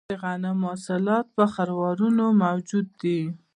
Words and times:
د 0.09 0.11
غنمو 0.21 0.65
حاصلات 0.71 1.25
په 1.35 1.43
خروارونو 1.53 2.25
موجود 2.43 2.87
وي 3.01 3.21